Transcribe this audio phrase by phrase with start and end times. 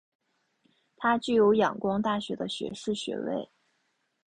[0.97, 3.47] 他具有仰光大学的学士学位。